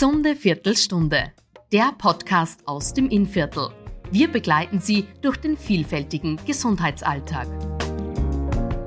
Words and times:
Gesunde 0.00 0.34
Viertelstunde, 0.34 1.30
der 1.74 1.92
Podcast 1.98 2.66
aus 2.66 2.94
dem 2.94 3.10
Innviertel. 3.10 3.68
Wir 4.10 4.28
begleiten 4.32 4.80
Sie 4.80 5.06
durch 5.20 5.36
den 5.36 5.58
vielfältigen 5.58 6.40
Gesundheitsalltag. 6.46 7.46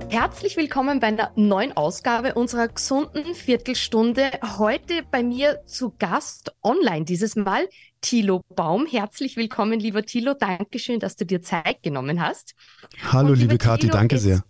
Herzlich 0.09 0.57
willkommen 0.57 0.99
bei 0.99 1.05
einer 1.09 1.31
neuen 1.35 1.77
Ausgabe 1.77 2.33
unserer 2.33 2.67
gesunden 2.67 3.35
Viertelstunde. 3.35 4.31
Heute 4.57 5.03
bei 5.11 5.21
mir 5.21 5.61
zu 5.67 5.93
Gast 5.99 6.51
online 6.63 7.05
dieses 7.05 7.35
Mal 7.35 7.69
Thilo 8.01 8.41
Baum. 8.55 8.87
Herzlich 8.87 9.37
willkommen, 9.37 9.79
lieber 9.79 10.01
Thilo. 10.01 10.33
Dankeschön, 10.33 10.99
dass 10.99 11.15
du 11.15 11.27
dir 11.27 11.43
Zeit 11.43 11.83
genommen 11.83 12.23
hast. 12.23 12.55
Hallo, 13.11 13.33
und, 13.33 13.39
liebe 13.39 13.59
Kathi, 13.59 13.87
danke 13.87 14.17
sehr. 14.17 14.43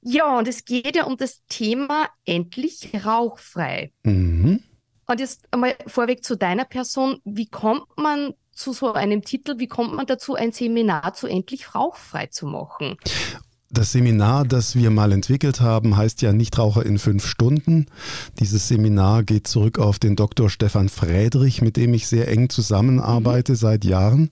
Ja, 0.00 0.38
und 0.38 0.46
es 0.46 0.64
geht 0.64 0.94
ja 0.94 1.06
um 1.06 1.16
das 1.16 1.42
Thema 1.48 2.08
endlich 2.24 2.92
rauchfrei. 3.04 3.90
Mhm. 4.04 4.62
Und 5.06 5.20
jetzt 5.20 5.42
einmal 5.50 5.76
vorweg 5.86 6.24
zu 6.24 6.36
deiner 6.36 6.64
Person. 6.64 7.20
Wie 7.24 7.46
kommt 7.46 7.84
man 7.96 8.34
zu 8.52 8.72
so 8.72 8.92
einem 8.92 9.22
Titel? 9.22 9.58
Wie 9.58 9.66
kommt 9.66 9.94
man 9.94 10.06
dazu, 10.06 10.34
ein 10.34 10.52
Seminar 10.52 11.14
zu 11.14 11.26
endlich 11.26 11.74
rauchfrei 11.74 12.26
zu 12.26 12.46
machen? 12.46 12.96
Das 13.70 13.90
Seminar, 13.90 14.44
das 14.44 14.76
wir 14.76 14.90
mal 14.90 15.10
entwickelt 15.10 15.60
haben, 15.60 15.96
heißt 15.96 16.22
ja 16.22 16.32
Nichtraucher 16.32 16.86
in 16.86 16.96
fünf 16.96 17.26
Stunden. 17.26 17.86
Dieses 18.38 18.68
Seminar 18.68 19.24
geht 19.24 19.48
zurück 19.48 19.80
auf 19.80 19.98
den 19.98 20.14
Dr. 20.14 20.48
Stefan 20.48 20.88
Friedrich, 20.88 21.60
mit 21.60 21.76
dem 21.76 21.92
ich 21.92 22.06
sehr 22.06 22.28
eng 22.28 22.50
zusammenarbeite 22.50 23.52
mhm. 23.52 23.56
seit 23.56 23.84
Jahren. 23.84 24.30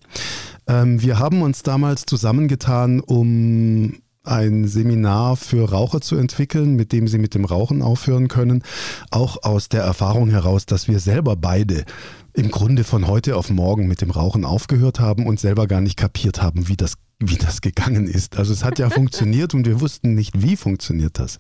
Ähm, 0.68 1.02
wir 1.02 1.18
haben 1.18 1.43
uns 1.43 1.65
damals 1.65 2.07
zusammengetan, 2.07 3.01
um 3.01 4.01
ein 4.24 4.68
Seminar 4.68 5.36
für 5.36 5.68
Raucher 5.70 6.00
zu 6.00 6.16
entwickeln, 6.16 6.76
mit 6.76 6.92
dem 6.92 7.08
sie 7.08 7.18
mit 7.18 7.34
dem 7.34 7.44
Rauchen 7.44 7.82
aufhören 7.82 8.28
können. 8.28 8.62
Auch 9.10 9.42
aus 9.42 9.68
der 9.68 9.82
Erfahrung 9.82 10.30
heraus, 10.30 10.66
dass 10.66 10.88
wir 10.88 11.00
selber 11.00 11.36
beide 11.36 11.84
im 12.34 12.50
Grunde 12.50 12.84
von 12.84 13.06
heute 13.06 13.37
auf 13.37 13.51
morgen 13.51 13.88
mit 13.88 14.01
dem 14.01 14.10
Rauchen 14.10 14.45
aufgehört 14.45 15.01
haben 15.01 15.26
und 15.26 15.40
selber 15.40 15.66
gar 15.66 15.80
nicht 15.80 15.96
kapiert 15.96 16.40
haben, 16.40 16.68
wie 16.68 16.76
das 16.76 16.95
wie 17.24 17.37
das 17.37 17.60
gegangen 17.60 18.06
ist. 18.06 18.37
Also 18.37 18.52
es 18.52 18.65
hat 18.65 18.78
ja 18.78 18.90
funktioniert 18.90 19.54
und 19.54 19.66
wir 19.66 19.80
wussten 19.80 20.15
nicht, 20.15 20.42
wie 20.42 20.56
funktioniert 20.56 21.18
das. 21.18 21.38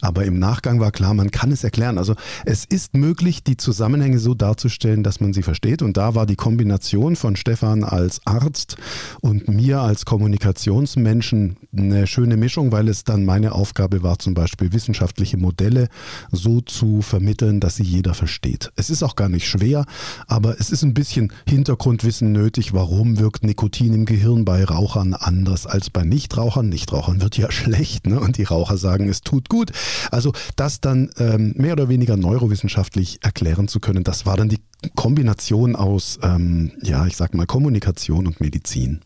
Aber 0.00 0.24
im 0.24 0.38
Nachgang 0.38 0.80
war 0.80 0.90
klar, 0.90 1.14
man 1.14 1.30
kann 1.30 1.52
es 1.52 1.64
erklären. 1.64 1.98
Also 1.98 2.14
es 2.44 2.64
ist 2.64 2.94
möglich, 2.94 3.44
die 3.44 3.56
Zusammenhänge 3.56 4.18
so 4.18 4.34
darzustellen, 4.34 5.02
dass 5.02 5.20
man 5.20 5.32
sie 5.32 5.42
versteht. 5.42 5.82
Und 5.82 5.96
da 5.96 6.14
war 6.14 6.26
die 6.26 6.36
Kombination 6.36 7.16
von 7.16 7.36
Stefan 7.36 7.84
als 7.84 8.20
Arzt 8.24 8.76
und 9.20 9.48
mir 9.48 9.80
als 9.80 10.04
Kommunikationsmenschen 10.04 11.56
eine 11.76 12.06
schöne 12.06 12.36
Mischung, 12.36 12.72
weil 12.72 12.88
es 12.88 13.04
dann 13.04 13.24
meine 13.24 13.52
Aufgabe 13.52 14.02
war, 14.02 14.18
zum 14.18 14.34
Beispiel 14.34 14.72
wissenschaftliche 14.72 15.36
Modelle 15.36 15.88
so 16.30 16.60
zu 16.60 17.02
vermitteln, 17.02 17.60
dass 17.60 17.76
sie 17.76 17.84
jeder 17.84 18.14
versteht. 18.14 18.70
Es 18.76 18.90
ist 18.90 19.02
auch 19.02 19.16
gar 19.16 19.28
nicht 19.28 19.48
schwer, 19.48 19.84
aber 20.26 20.58
es 20.58 20.70
ist 20.70 20.82
ein 20.82 20.94
bisschen 20.94 21.32
Hintergrundwissen 21.48 22.32
nötig. 22.32 22.72
Warum 22.72 23.18
wirkt 23.18 23.44
Nikotin 23.44 23.94
im 23.94 24.04
Gehirn 24.04 24.44
bei 24.44 24.64
Rauchern 24.64 25.11
anders 25.14 25.66
als 25.66 25.90
bei 25.90 26.04
Nichtrauchern. 26.04 26.68
Nichtrauchern 26.68 27.20
wird 27.20 27.36
ja 27.36 27.50
schlecht 27.52 28.06
ne? 28.06 28.20
und 28.20 28.38
die 28.38 28.44
Raucher 28.44 28.76
sagen, 28.76 29.08
es 29.08 29.22
tut 29.22 29.48
gut. 29.48 29.72
Also 30.10 30.32
das 30.56 30.80
dann 30.80 31.10
ähm, 31.18 31.54
mehr 31.56 31.72
oder 31.72 31.88
weniger 31.88 32.16
neurowissenschaftlich 32.16 33.18
erklären 33.22 33.68
zu 33.68 33.80
können, 33.80 34.04
das 34.04 34.26
war 34.26 34.36
dann 34.36 34.48
die 34.48 34.60
Kombination 34.94 35.76
aus, 35.76 36.18
ähm, 36.22 36.72
ja, 36.82 37.06
ich 37.06 37.16
sag 37.16 37.34
mal, 37.34 37.46
Kommunikation 37.46 38.26
und 38.26 38.40
Medizin. 38.40 39.00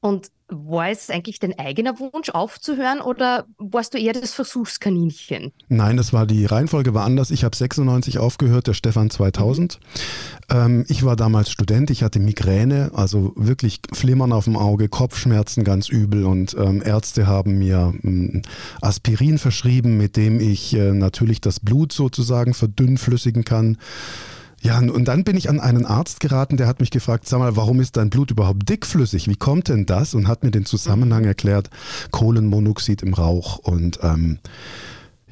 Und 0.00 0.30
war 0.52 0.90
es 0.90 1.10
eigentlich 1.10 1.38
dein 1.38 1.58
eigener 1.58 1.98
Wunsch 1.98 2.30
aufzuhören 2.30 3.00
oder 3.00 3.46
warst 3.58 3.94
du 3.94 3.98
eher 3.98 4.12
das 4.12 4.34
Versuchskaninchen? 4.34 5.52
Nein, 5.68 5.96
das 5.96 6.12
war 6.12 6.26
die 6.26 6.44
Reihenfolge 6.46 6.94
war 6.94 7.04
anders. 7.04 7.30
Ich 7.30 7.44
habe 7.44 7.56
96 7.56 8.18
aufgehört, 8.18 8.66
der 8.66 8.74
Stefan 8.74 9.10
2000. 9.10 9.80
Mhm. 9.80 10.56
Ähm, 10.56 10.84
ich 10.88 11.04
war 11.04 11.16
damals 11.16 11.50
Student, 11.50 11.90
ich 11.90 12.02
hatte 12.02 12.18
Migräne, 12.18 12.90
also 12.94 13.32
wirklich 13.36 13.80
Flimmern 13.92 14.32
auf 14.32 14.44
dem 14.44 14.56
Auge, 14.56 14.88
Kopfschmerzen 14.88 15.64
ganz 15.64 15.88
übel 15.88 16.24
und 16.24 16.54
ähm, 16.58 16.82
Ärzte 16.84 17.26
haben 17.26 17.58
mir 17.58 17.94
ähm, 18.02 18.42
Aspirin 18.80 19.38
verschrieben, 19.38 19.96
mit 19.96 20.16
dem 20.16 20.40
ich 20.40 20.74
äh, 20.74 20.92
natürlich 20.92 21.40
das 21.40 21.60
Blut 21.60 21.92
sozusagen 21.92 22.54
verdünnflüssigen 22.54 23.44
kann. 23.44 23.78
Ja, 24.62 24.78
und 24.78 25.06
dann 25.06 25.24
bin 25.24 25.36
ich 25.36 25.50
an 25.50 25.58
einen 25.58 25.84
Arzt 25.84 26.20
geraten, 26.20 26.56
der 26.56 26.68
hat 26.68 26.78
mich 26.78 26.92
gefragt, 26.92 27.26
sag 27.26 27.40
mal, 27.40 27.56
warum 27.56 27.80
ist 27.80 27.96
dein 27.96 28.10
Blut 28.10 28.30
überhaupt 28.30 28.68
dickflüssig? 28.68 29.26
Wie 29.26 29.34
kommt 29.34 29.68
denn 29.68 29.86
das? 29.86 30.14
Und 30.14 30.28
hat 30.28 30.44
mir 30.44 30.52
den 30.52 30.64
Zusammenhang 30.64 31.24
erklärt, 31.24 31.68
Kohlenmonoxid 32.12 33.02
im 33.02 33.12
Rauch 33.12 33.58
und 33.58 33.98
ähm, 34.02 34.38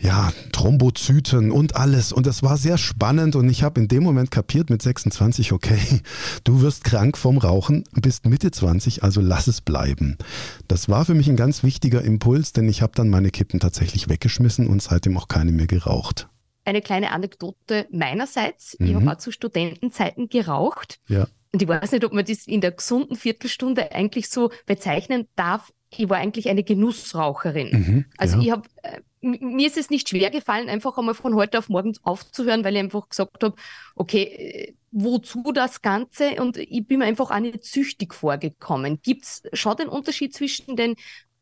ja, 0.01 0.33
Thrombozyten 0.51 1.53
und 1.53 1.77
alles. 1.77 2.11
Und 2.13 2.27
das 2.27 2.43
war 2.43 2.57
sehr 2.57 2.77
spannend 2.77 3.37
und 3.37 3.49
ich 3.49 3.63
habe 3.63 3.81
in 3.81 3.87
dem 3.87 4.03
Moment 4.03 4.33
kapiert 4.33 4.69
mit 4.69 4.83
26, 4.83 5.53
okay, 5.53 5.79
du 6.45 6.61
wirst 6.61 6.83
krank 6.83 7.17
vom 7.17 7.39
Rauchen, 7.39 7.85
bist 7.93 8.27
Mitte 8.27 8.51
20, 8.51 9.05
also 9.05 9.21
lass 9.21 9.47
es 9.47 9.61
bleiben. 9.61 10.19
Das 10.67 10.89
war 10.89 11.05
für 11.05 11.15
mich 11.15 11.29
ein 11.29 11.37
ganz 11.37 11.63
wichtiger 11.63 12.03
Impuls, 12.03 12.53
denn 12.53 12.69
ich 12.69 12.83
habe 12.83 12.95
dann 12.97 13.09
meine 13.09 13.31
Kippen 13.31 13.61
tatsächlich 13.61 14.09
weggeschmissen 14.09 14.67
und 14.67 14.83
seitdem 14.83 15.17
auch 15.17 15.29
keine 15.29 15.53
mehr 15.53 15.69
geraucht 15.69 16.27
eine 16.65 16.83
kleine 16.83 17.13
Anekdote 17.13 17.87
meinerseits. 17.91 18.79
Mhm. 18.79 18.87
Ich 18.87 18.95
habe 18.95 19.13
auch 19.13 19.19
zu 19.19 19.33
Studentenzeiten 19.33 20.29
geraucht. 20.29 20.99
Ja. 21.09 21.27
Und 21.53 21.63
ich 21.63 21.69
weiß 21.69 21.93
nicht, 21.93 22.05
ob 22.05 22.13
man 22.13 22.25
das 22.25 22.47
in 22.47 22.61
der 22.61 22.73
gesunden 22.73 23.17
Viertelstunde 23.17 23.93
eigentlich 23.93 24.29
so 24.29 24.51
bezeichnen 24.67 25.27
darf. 25.35 25.73
Ich 25.91 26.09
war 26.09 26.19
eigentlich 26.19 26.49
eine 26.49 26.63
Genussraucherin. 26.63 27.71
Mhm, 27.73 28.05
also 28.17 28.37
ja. 28.37 28.43
ich 28.43 28.51
habe, 28.53 28.69
äh, 28.83 29.01
mir 29.21 29.67
ist 29.67 29.77
es 29.77 29.91
nicht 29.91 30.09
schwer 30.09 30.31
gefallen, 30.31 30.69
einfach 30.69 30.97
einmal 30.97 31.15
von 31.15 31.35
heute 31.35 31.59
auf 31.59 31.69
morgen 31.69 31.97
aufzuhören, 32.03 32.65
weil 32.65 32.75
ich 32.75 32.81
einfach 32.81 33.09
gesagt 33.09 33.43
habe, 33.43 33.57
okay, 33.97 34.23
äh, 34.23 34.75
wozu 34.93 35.43
das 35.53 35.83
Ganze? 35.83 36.41
Und 36.41 36.57
ich 36.57 36.87
bin 36.87 37.01
mir 37.01 37.07
einfach 37.07 37.33
auch 37.33 37.41
nicht 37.41 37.65
süchtig 37.65 38.15
vorgekommen. 38.15 39.01
Gibt 39.03 39.25
es 39.25 39.43
schon 39.53 39.77
den 39.77 39.89
Unterschied 39.89 40.33
zwischen 40.35 40.77
den, 40.77 40.95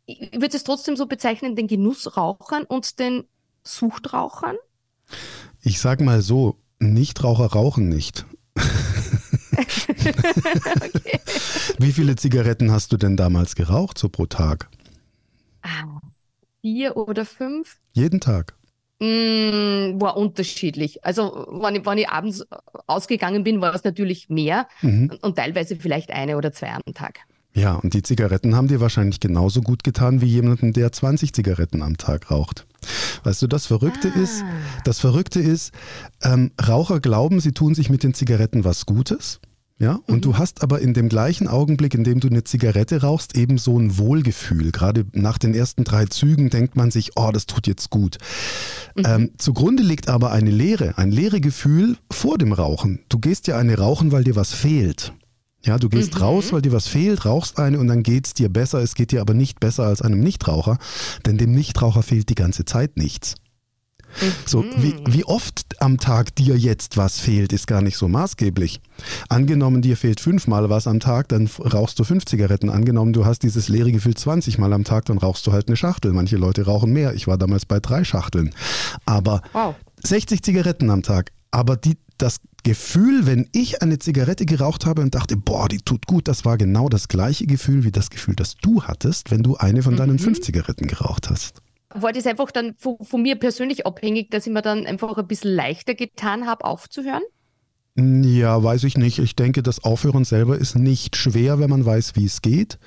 ich 0.07 0.33
würde 0.33 0.57
es 0.57 0.65
trotzdem 0.65 0.97
so 0.97 1.07
bezeichnen, 1.07 1.55
den 1.55 1.67
Genussrauchern 1.67 2.65
und 2.65 2.99
den 2.99 3.25
Suchtrauchern? 3.63 4.57
Ich 5.63 5.81
sag 5.81 6.01
mal 6.01 6.23
so, 6.23 6.57
Nichtraucher 6.79 7.47
rauchen 7.47 7.89
nicht. 7.89 8.25
okay. 9.57 11.21
Wie 11.79 11.93
viele 11.93 12.17
Zigaretten 12.17 12.71
hast 12.71 12.93
du 12.93 12.97
denn 12.97 13.17
damals 13.17 13.55
geraucht, 13.55 13.99
so 13.99 14.09
pro 14.09 14.27
Tag? 14.27 14.69
Ah, 15.63 16.01
vier 16.61 16.97
oder 16.97 17.25
fünf? 17.25 17.79
Jeden 17.93 18.21
Tag. 18.21 18.55
Mm, 19.01 20.01
war 20.01 20.17
unterschiedlich. 20.17 21.05
Also, 21.05 21.47
wenn 21.51 21.77
ich, 21.77 21.87
wenn 21.87 21.99
ich 21.99 22.09
abends 22.09 22.45
ausgegangen 22.87 23.45
bin, 23.45 23.61
war 23.61 23.75
es 23.75 23.85
natürlich 23.85 24.29
mehr 24.29 24.67
mhm. 24.83 25.17
und 25.23 25.37
teilweise 25.37 25.77
vielleicht 25.77 26.11
eine 26.11 26.37
oder 26.37 26.53
zwei 26.53 26.71
am 26.71 26.83
Tag. 26.95 27.21
Ja, 27.59 27.75
und 27.75 27.95
die 27.95 28.03
Zigaretten 28.03 28.55
haben 28.55 28.69
dir 28.69 28.81
wahrscheinlich 28.81 29.21
genauso 29.21 29.61
gut 29.63 29.83
getan 29.83 30.21
wie 30.21 30.27
jemanden, 30.27 30.73
der 30.73 30.93
20 30.93 31.33
Zigaretten 31.33 31.83
am 31.83 31.97
Tag 31.97 32.31
raucht. 32.31 32.67
Weißt 33.25 33.43
du, 33.43 33.47
das 33.47 33.67
Verrückte 33.67 34.13
ah. 34.15 34.21
ist, 34.21 34.45
das 34.85 35.01
Verrückte 35.01 35.41
ist, 35.41 35.73
ähm, 36.23 36.53
Raucher 36.67 37.01
glauben, 37.01 37.41
sie 37.41 37.53
tun 37.53 37.75
sich 37.75 37.91
mit 37.91 38.03
den 38.03 38.15
Zigaretten 38.15 38.65
was 38.65 38.87
Gutes. 38.87 39.41
Ja, 39.81 40.01
und 40.07 40.17
mhm. 40.17 40.21
du 40.23 40.39
hast 40.39 40.63
aber 40.65 40.81
in 40.81 40.93
dem 40.93 41.09
gleichen 41.09 41.47
Augenblick, 41.47 41.95
in 41.95 42.03
dem 42.03 42.19
du 42.19 42.29
eine 42.29 42.43
Zigarette 42.43 43.03
rauchst, 43.03 43.37
eben 43.37 43.59
so 43.59 43.79
ein 43.79 43.97
Wohlgefühl. 43.97 44.73
Gerade 44.73 45.07
nach 45.13 45.39
den 45.39 45.55
ersten 45.55 45.85
drei 45.85 46.07
Zügen 46.07 46.51
denkt 46.51 46.75
man 46.75 46.91
sich, 46.91 47.13
oh, 47.15 47.31
das 47.33 47.47
tut 47.47 47.69
jetzt 47.69 47.89
gut. 47.91 48.19
Mhm. 48.97 49.05
Ähm, 49.07 49.31
zugrunde 49.39 49.85
liegt 49.85 50.09
aber 50.09 50.33
eine 50.33 50.51
Leere, 50.51 50.99
ein 50.99 51.13
leere 51.13 51.41
Gefühl 51.41 51.97
vor 52.11 52.39
dem 52.39 52.53
Rauchen. 52.53 53.01
Du 53.09 53.21
gehst 53.21 53.47
ja 53.47 53.57
eine 53.57 53.79
rauchen, 53.79 54.11
weil 54.11 54.25
dir 54.25 54.35
was 54.35 54.53
fehlt. 54.53 55.13
Ja, 55.65 55.79
du 55.79 55.89
gehst 55.89 56.15
mhm. 56.15 56.21
raus, 56.21 56.53
weil 56.53 56.63
dir 56.63 56.73
was 56.73 56.87
fehlt, 56.87 57.25
rauchst 57.25 57.59
eine 57.59 57.79
und 57.79 57.89
dann 57.89 58.03
geht 58.03 58.27
es 58.27 58.35
dir 58.35 58.49
besser. 58.49 58.81
Es 58.81 58.95
geht 58.95 59.11
dir 59.11 59.21
aber 59.21 59.35
nicht 59.35 59.61
besser 59.61 59.85
als 59.85 60.03
einem 60.03 60.21
Nichtraucher, 60.21 60.79
denn 61.27 61.37
dem 61.37 61.53
Nichtraucher 61.53 62.03
fehlt 62.03 62.29
die 62.29 62.37
ganze 62.37 62.65
Zeit 62.65 62.97
nichts. 62.97 63.35
Mhm. 64.21 64.33
So, 64.47 64.65
wie, 64.77 64.95
wie 65.07 65.25
oft 65.25 65.81
am 65.81 65.99
Tag 65.99 66.35
dir 66.35 66.57
jetzt 66.57 66.97
was 66.97 67.21
fehlt, 67.21 67.53
ist 67.53 67.67
gar 67.67 67.83
nicht 67.83 67.97
so 67.97 68.09
maßgeblich. 68.09 68.81
Angenommen, 69.29 69.83
dir 69.83 69.97
fehlt 69.97 70.21
fünfmal 70.21 70.71
was 70.71 70.87
am 70.87 71.01
Tag, 71.01 71.29
dann 71.29 71.47
rauchst 71.47 71.99
du 71.99 72.05
fünf 72.05 72.25
Zigaretten. 72.25 72.71
Angenommen, 72.71 73.13
du 73.13 73.25
hast 73.25 73.43
dieses 73.43 73.69
leere 73.69 73.93
Gefühl 73.93 74.15
20 74.15 74.59
Mal 74.59 74.73
am 74.73 74.85
Tag, 74.85 75.05
dann 75.07 75.19
rauchst 75.19 75.47
du 75.47 75.53
halt 75.53 75.69
eine 75.69 75.77
Schachtel. 75.77 76.13
Manche 76.13 76.37
Leute 76.37 76.65
rauchen 76.65 76.93
mehr. 76.93 77.15
Ich 77.15 77.27
war 77.27 77.39
damals 77.39 77.67
bei 77.67 77.81
drei 77.81 78.05
Schachteln. 78.05 78.55
Aber 79.05 79.43
wow. 79.53 79.75
60 80.03 80.43
Zigaretten 80.43 80.91
am 80.91 81.03
Tag. 81.03 81.33
Aber 81.51 81.77
die, 81.77 81.99
das 82.19 82.41
Gefühl, 82.65 83.27
wenn 83.27 83.49
ich 83.53 83.83
eine 83.83 83.99
Zigarette 83.99 84.45
geraucht 84.45 84.87
habe 84.87 85.03
und 85.03 85.15
dachte, 85.15 85.37
boah, 85.37 85.69
die 85.69 85.79
tut 85.79 86.07
gut, 86.07 86.29
das 86.29 86.45
war 86.45 86.59
genau 86.59 86.89
das 86.89 87.09
gleiche 87.09 87.47
Gefühl 87.47 87.85
wie 87.85 87.93
das 87.93 88.11
Gefühl, 88.11 88.35
das 88.35 88.57
du 88.57 88.83
hattest, 88.83 89.31
wenn 89.31 89.43
du 89.43 89.57
eine 89.57 89.83
von 89.83 89.97
deinen 89.97 90.15
mhm. 90.15 90.19
fünf 90.19 90.41
Zigaretten 90.41 90.87
geraucht 90.87 91.31
hast. 91.31 91.63
War 91.91 92.13
das 92.13 92.27
einfach 92.27 92.51
dann 92.51 92.75
von, 92.77 92.99
von, 93.01 93.23
mir 93.23 93.37
persönlich 93.37 93.87
abhängig, 93.87 94.31
dass 94.31 94.47
ich 94.47 94.53
mir 94.53 94.61
dann 94.61 94.87
einfach 94.87 95.17
ein 95.17 95.27
bisschen 95.27 95.55
leichter 95.55 95.95
getan 95.95 96.47
habe, 96.47 96.65
aufzuhören? 96.65 97.23
Ja, 98.01 98.63
weiß 98.63 98.85
ich 98.85 98.97
nicht. 98.97 99.19
Ich 99.19 99.35
denke, 99.35 99.61
das 99.61 99.83
Aufhören 99.83 100.25
selber 100.25 100.57
ist 100.57 100.77
nicht 100.77 101.17
schwer, 101.17 101.59
wenn 101.59 101.69
man 101.69 101.85
weiß, 101.85 102.15
wie 102.15 102.27
es 102.27 102.43
geht. 102.43 102.79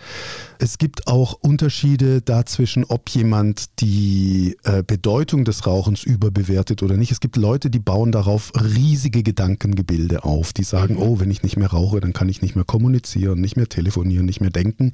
Es 0.57 0.77
gibt 0.77 1.07
auch 1.07 1.33
Unterschiede 1.33 2.21
dazwischen, 2.21 2.85
ob 2.85 3.09
jemand 3.09 3.81
die 3.81 4.55
äh, 4.63 4.83
Bedeutung 4.83 5.43
des 5.43 5.67
Rauchens 5.67 6.03
überbewertet 6.03 6.81
oder 6.81 6.95
nicht. 6.95 7.11
Es 7.11 7.19
gibt 7.19 7.35
Leute, 7.35 7.69
die 7.69 7.79
bauen 7.79 8.13
darauf 8.13 8.53
riesige 8.55 9.21
Gedankengebilde 9.21 10.23
auf. 10.23 10.53
Die 10.53 10.63
sagen, 10.63 10.93
mhm. 10.93 11.01
oh, 11.01 11.19
wenn 11.19 11.29
ich 11.29 11.43
nicht 11.43 11.57
mehr 11.57 11.71
rauche, 11.71 11.99
dann 11.99 12.13
kann 12.13 12.29
ich 12.29 12.41
nicht 12.41 12.55
mehr 12.55 12.63
kommunizieren, 12.63 13.41
nicht 13.41 13.57
mehr 13.57 13.67
telefonieren, 13.67 14.25
nicht 14.25 14.39
mehr 14.39 14.49
denken. 14.49 14.93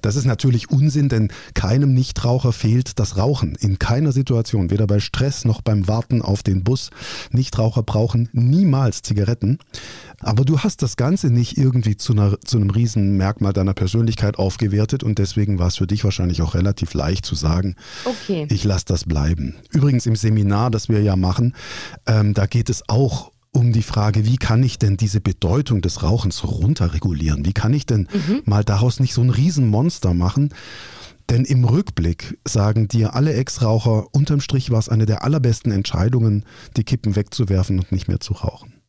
Das 0.00 0.16
ist 0.16 0.24
natürlich 0.24 0.70
Unsinn, 0.70 1.10
denn 1.10 1.28
keinem 1.52 1.92
Nichtraucher 1.92 2.52
fehlt 2.54 2.98
das 2.98 3.18
Rauchen. 3.18 3.54
In 3.56 3.78
keiner 3.78 4.12
Situation, 4.12 4.70
weder 4.70 4.86
bei 4.86 4.98
Stress 4.98 5.44
noch 5.44 5.60
beim 5.60 5.88
Warten 5.88 6.22
auf 6.22 6.42
den 6.42 6.64
Bus. 6.64 6.88
Nichtraucher 7.32 7.82
brauchen 7.82 8.30
niemals 8.32 9.02
Zigaretten 9.02 9.41
Zigaretten. 9.42 9.58
Aber 10.20 10.44
du 10.44 10.60
hast 10.60 10.82
das 10.82 10.96
Ganze 10.96 11.30
nicht 11.30 11.58
irgendwie 11.58 11.96
zu, 11.96 12.12
einer, 12.12 12.40
zu 12.40 12.56
einem 12.56 12.70
Riesenmerkmal 12.70 13.52
deiner 13.52 13.74
Persönlichkeit 13.74 14.38
aufgewertet 14.38 15.02
und 15.02 15.18
deswegen 15.18 15.58
war 15.58 15.66
es 15.66 15.76
für 15.76 15.86
dich 15.86 16.04
wahrscheinlich 16.04 16.42
auch 16.42 16.54
relativ 16.54 16.94
leicht 16.94 17.26
zu 17.26 17.34
sagen, 17.34 17.74
okay. 18.04 18.46
ich 18.50 18.62
lasse 18.62 18.84
das 18.86 19.04
bleiben. 19.04 19.56
Übrigens 19.72 20.06
im 20.06 20.14
Seminar, 20.14 20.70
das 20.70 20.88
wir 20.88 21.02
ja 21.02 21.16
machen, 21.16 21.54
ähm, 22.06 22.34
da 22.34 22.46
geht 22.46 22.70
es 22.70 22.88
auch 22.88 23.32
um 23.50 23.72
die 23.72 23.82
Frage, 23.82 24.24
wie 24.24 24.36
kann 24.36 24.62
ich 24.62 24.78
denn 24.78 24.96
diese 24.96 25.20
Bedeutung 25.20 25.82
des 25.82 26.02
Rauchens 26.02 26.44
runterregulieren? 26.44 27.44
Wie 27.44 27.52
kann 27.52 27.74
ich 27.74 27.84
denn 27.84 28.08
mhm. 28.12 28.42
mal 28.44 28.64
daraus 28.64 28.98
nicht 28.98 29.12
so 29.12 29.22
ein 29.22 29.28
Riesenmonster 29.28 30.14
machen? 30.14 30.54
Denn 31.28 31.44
im 31.44 31.64
Rückblick 31.64 32.38
sagen 32.46 32.88
dir 32.88 33.14
alle 33.14 33.34
Ex-Raucher, 33.34 34.06
unterm 34.12 34.40
Strich 34.40 34.70
war 34.70 34.78
es 34.78 34.88
eine 34.88 35.04
der 35.04 35.24
allerbesten 35.24 35.72
Entscheidungen, 35.72 36.44
die 36.76 36.84
Kippen 36.84 37.14
wegzuwerfen 37.14 37.78
und 37.78 37.92
nicht 37.92 38.08
mehr 38.08 38.20
zu 38.20 38.34
rauchen. 38.34 38.81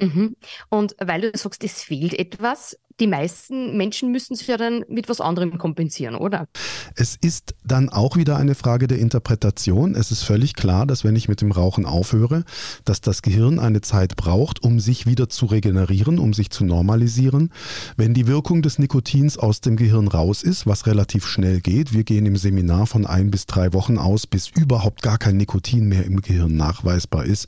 Mhm. 0.00 0.36
Und 0.68 0.96
weil 0.98 1.20
du 1.20 1.36
sagst, 1.36 1.62
es 1.64 1.82
fehlt 1.82 2.14
etwas, 2.14 2.78
die 3.00 3.06
meisten 3.06 3.76
Menschen 3.76 4.12
müssen 4.12 4.36
sich 4.36 4.46
ja 4.46 4.56
dann 4.56 4.84
mit 4.88 5.08
was 5.08 5.20
anderem 5.20 5.56
kompensieren, 5.58 6.14
oder? 6.14 6.46
Es 6.94 7.16
ist 7.20 7.54
dann 7.64 7.88
auch 7.88 8.16
wieder 8.16 8.36
eine 8.36 8.54
Frage 8.54 8.86
der 8.86 8.98
Interpretation. 8.98 9.94
Es 9.94 10.10
ist 10.10 10.22
völlig 10.22 10.54
klar, 10.54 10.86
dass 10.86 11.02
wenn 11.02 11.16
ich 11.16 11.28
mit 11.28 11.40
dem 11.40 11.50
Rauchen 11.50 11.86
aufhöre, 11.86 12.44
dass 12.84 13.00
das 13.00 13.22
Gehirn 13.22 13.58
eine 13.58 13.80
Zeit 13.80 14.16
braucht, 14.16 14.62
um 14.62 14.80
sich 14.80 15.06
wieder 15.06 15.28
zu 15.28 15.46
regenerieren, 15.46 16.18
um 16.18 16.34
sich 16.34 16.50
zu 16.50 16.64
normalisieren. 16.64 17.52
Wenn 17.96 18.12
die 18.12 18.26
Wirkung 18.26 18.60
des 18.60 18.78
Nikotins 18.78 19.38
aus 19.38 19.62
dem 19.62 19.76
Gehirn 19.76 20.08
raus 20.08 20.42
ist, 20.42 20.66
was 20.66 20.86
relativ 20.86 21.26
schnell 21.26 21.60
geht, 21.60 21.92
wir 21.92 22.04
gehen 22.04 22.26
im 22.26 22.36
Seminar 22.36 22.86
von 22.86 23.06
ein 23.06 23.30
bis 23.30 23.46
drei 23.46 23.72
Wochen 23.72 23.96
aus, 23.96 24.26
bis 24.26 24.48
überhaupt 24.48 25.00
gar 25.00 25.16
kein 25.16 25.38
Nikotin 25.38 25.88
mehr 25.88 26.04
im 26.04 26.20
Gehirn 26.20 26.54
nachweisbar 26.56 27.24
ist, 27.24 27.46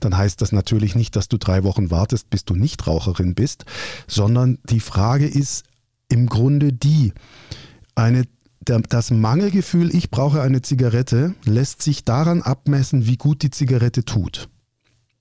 dann 0.00 0.16
heißt 0.16 0.42
das 0.42 0.52
natürlich 0.52 0.94
nicht, 0.94 1.16
dass 1.16 1.28
du 1.28 1.38
drei 1.38 1.64
Wochen 1.64 1.90
wartest, 1.90 2.28
bis 2.28 2.44
du 2.44 2.54
Nichtraucherin 2.54 3.34
bist, 3.34 3.64
sondern 4.06 4.58
die 4.64 4.80
Frage 4.90 5.28
ist 5.28 5.62
im 6.08 6.26
Grunde 6.26 6.72
die, 6.72 7.12
eine, 7.94 8.24
das 8.64 9.12
Mangelgefühl, 9.12 9.94
ich 9.94 10.10
brauche 10.10 10.42
eine 10.42 10.62
Zigarette, 10.62 11.36
lässt 11.44 11.80
sich 11.82 12.04
daran 12.04 12.42
abmessen, 12.42 13.06
wie 13.06 13.16
gut 13.16 13.42
die 13.42 13.50
Zigarette 13.50 14.04
tut. 14.04 14.48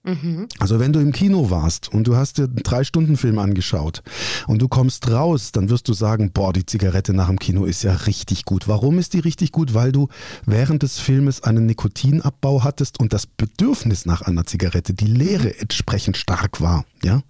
Mhm. 0.03 0.47
Also 0.59 0.79
wenn 0.79 0.93
du 0.93 0.99
im 0.99 1.11
Kino 1.11 1.49
warst 1.49 1.91
und 1.91 2.07
du 2.07 2.15
hast 2.15 2.37
dir 2.37 2.45
einen 2.45 2.63
Drei-Stunden-Film 2.63 3.37
angeschaut 3.37 4.01
und 4.47 4.61
du 4.61 4.69
kommst 4.69 5.11
raus, 5.11 5.51
dann 5.51 5.69
wirst 5.69 5.89
du 5.89 5.93
sagen, 5.93 6.31
boah, 6.31 6.53
die 6.53 6.65
Zigarette 6.65 7.13
nach 7.13 7.27
dem 7.27 7.37
Kino 7.37 7.65
ist 7.65 7.83
ja 7.83 7.93
richtig 7.93 8.45
gut. 8.45 8.69
Warum 8.69 8.97
ist 8.97 9.13
die 9.13 9.19
richtig 9.19 9.51
gut? 9.51 9.73
Weil 9.73 9.91
du 9.91 10.07
während 10.45 10.83
des 10.83 10.99
Filmes 10.99 11.43
einen 11.43 11.65
Nikotinabbau 11.65 12.63
hattest 12.63 12.99
und 12.99 13.11
das 13.11 13.27
Bedürfnis 13.27 14.05
nach 14.05 14.21
einer 14.21 14.45
Zigarette, 14.45 14.93
die 14.93 15.05
Leere 15.05 15.59
entsprechend 15.59 16.15
stark 16.15 16.61
war. 16.61 16.85
Ja? 17.03 17.21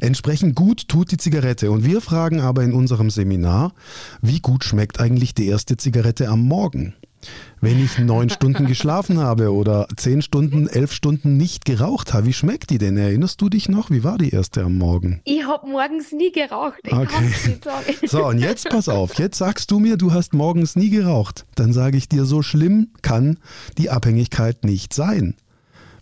Entsprechend 0.00 0.54
gut 0.54 0.88
tut 0.88 1.12
die 1.12 1.18
Zigarette. 1.18 1.70
Und 1.70 1.84
wir 1.84 2.00
fragen 2.00 2.40
aber 2.40 2.62
in 2.62 2.72
unserem 2.72 3.10
Seminar, 3.10 3.74
wie 4.22 4.40
gut 4.40 4.64
schmeckt 4.64 5.00
eigentlich 5.00 5.34
die 5.34 5.48
erste 5.48 5.76
Zigarette 5.76 6.28
am 6.28 6.40
Morgen? 6.40 6.94
Wenn 7.60 7.82
ich 7.82 7.98
neun 7.98 8.30
Stunden 8.30 8.66
geschlafen 8.66 9.18
habe 9.18 9.52
oder 9.52 9.86
zehn 9.96 10.22
Stunden, 10.22 10.66
elf 10.66 10.92
Stunden 10.92 11.36
nicht 11.36 11.64
geraucht 11.64 12.14
habe, 12.14 12.26
wie 12.26 12.32
schmeckt 12.32 12.70
die 12.70 12.78
denn? 12.78 12.96
Erinnerst 12.96 13.40
du 13.40 13.48
dich 13.48 13.68
noch? 13.68 13.90
Wie 13.90 14.04
war 14.04 14.18
die 14.18 14.30
erste 14.30 14.62
am 14.62 14.78
Morgen? 14.78 15.20
Ich 15.24 15.44
habe 15.44 15.68
morgens 15.68 16.12
nie 16.12 16.32
geraucht. 16.32 16.80
Ich 16.84 16.92
okay. 16.92 17.32
So, 18.06 18.26
und 18.26 18.38
jetzt 18.38 18.68
pass 18.68 18.88
auf. 18.88 19.14
Jetzt 19.14 19.38
sagst 19.38 19.70
du 19.70 19.78
mir, 19.78 19.96
du 19.96 20.12
hast 20.12 20.32
morgens 20.32 20.76
nie 20.76 20.90
geraucht. 20.90 21.46
Dann 21.54 21.72
sage 21.72 21.96
ich 21.96 22.08
dir, 22.08 22.24
so 22.24 22.42
schlimm 22.42 22.88
kann 23.02 23.38
die 23.78 23.90
Abhängigkeit 23.90 24.64
nicht 24.64 24.94
sein. 24.94 25.36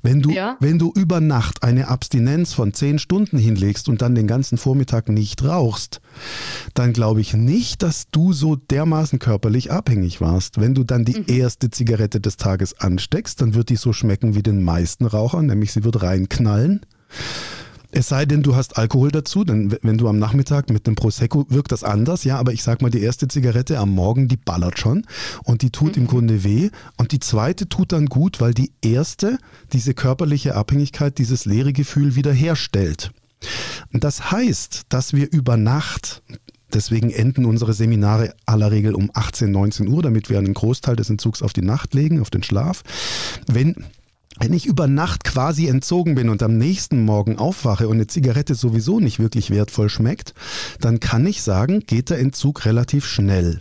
Wenn 0.02 0.22
du, 0.22 0.30
ja. 0.30 0.56
wenn 0.60 0.78
du 0.78 0.92
über 0.94 1.20
Nacht 1.20 1.62
eine 1.62 1.88
Abstinenz 1.88 2.52
von 2.52 2.72
zehn 2.72 2.98
Stunden 2.98 3.38
hinlegst 3.38 3.88
und 3.88 4.02
dann 4.02 4.14
den 4.14 4.26
ganzen 4.26 4.58
Vormittag 4.58 5.08
nicht 5.08 5.44
rauchst, 5.44 6.00
dann 6.74 6.92
glaube 6.92 7.20
ich 7.20 7.34
nicht, 7.34 7.82
dass 7.82 8.10
du 8.10 8.32
so 8.32 8.56
dermaßen 8.56 9.18
körperlich 9.18 9.70
abhängig 9.72 10.20
warst. 10.20 10.60
Wenn 10.60 10.74
du 10.74 10.84
dann 10.84 11.04
die 11.04 11.20
mhm. 11.20 11.24
erste 11.26 11.70
Zigarette 11.70 12.20
des 12.20 12.36
Tages 12.36 12.78
ansteckst, 12.80 13.40
dann 13.40 13.54
wird 13.54 13.68
die 13.68 13.76
so 13.76 13.92
schmecken 13.92 14.34
wie 14.34 14.42
den 14.42 14.62
meisten 14.62 15.06
Rauchern, 15.06 15.46
nämlich 15.46 15.72
sie 15.72 15.84
wird 15.84 16.02
reinknallen. 16.02 16.80
Es 17.90 18.08
sei 18.08 18.26
denn, 18.26 18.42
du 18.42 18.54
hast 18.54 18.76
Alkohol 18.76 19.10
dazu, 19.10 19.44
denn 19.44 19.74
wenn 19.82 19.96
du 19.96 20.08
am 20.08 20.18
Nachmittag 20.18 20.68
mit 20.68 20.86
einem 20.86 20.94
Prosecco 20.94 21.46
wirkt 21.48 21.72
das 21.72 21.84
anders, 21.84 22.24
ja, 22.24 22.38
aber 22.38 22.52
ich 22.52 22.62
sag 22.62 22.82
mal, 22.82 22.90
die 22.90 23.00
erste 23.00 23.28
Zigarette 23.28 23.78
am 23.78 23.90
Morgen, 23.90 24.28
die 24.28 24.36
ballert 24.36 24.78
schon 24.78 25.06
und 25.44 25.62
die 25.62 25.70
tut 25.70 25.96
mhm. 25.96 26.02
im 26.02 26.08
Grunde 26.08 26.44
weh 26.44 26.70
und 26.98 27.12
die 27.12 27.20
zweite 27.20 27.68
tut 27.68 27.92
dann 27.92 28.06
gut, 28.06 28.40
weil 28.40 28.52
die 28.52 28.72
erste 28.82 29.38
diese 29.72 29.94
körperliche 29.94 30.54
Abhängigkeit, 30.54 31.16
dieses 31.16 31.46
leere 31.46 31.72
Gefühl 31.72 32.14
wiederherstellt. 32.14 33.10
Und 33.92 34.04
das 34.04 34.30
heißt, 34.32 34.82
dass 34.90 35.14
wir 35.14 35.30
über 35.32 35.56
Nacht 35.56 36.22
Deswegen 36.72 37.10
enden 37.10 37.46
unsere 37.46 37.72
Seminare 37.72 38.34
aller 38.44 38.70
Regel 38.70 38.94
um 38.94 39.10
18, 39.14 39.50
19 39.50 39.88
Uhr, 39.88 40.02
damit 40.02 40.28
wir 40.28 40.38
einen 40.38 40.52
Großteil 40.52 40.96
des 40.96 41.08
Entzugs 41.08 41.40
auf 41.40 41.54
die 41.54 41.62
Nacht 41.62 41.94
legen, 41.94 42.20
auf 42.20 42.28
den 42.28 42.42
Schlaf. 42.42 42.82
Wenn 43.46 43.74
wenn 44.38 44.52
ich 44.52 44.66
über 44.66 44.86
Nacht 44.86 45.24
quasi 45.24 45.66
entzogen 45.66 46.14
bin 46.14 46.28
und 46.28 46.42
am 46.42 46.56
nächsten 46.56 47.04
Morgen 47.04 47.38
aufwache 47.38 47.88
und 47.88 47.94
eine 47.94 48.06
Zigarette 48.06 48.54
sowieso 48.54 49.00
nicht 49.00 49.18
wirklich 49.18 49.50
wertvoll 49.50 49.88
schmeckt, 49.88 50.34
dann 50.80 51.00
kann 51.00 51.26
ich 51.26 51.42
sagen, 51.42 51.80
geht 51.80 52.10
der 52.10 52.18
Entzug 52.18 52.64
relativ 52.64 53.04
schnell. 53.04 53.60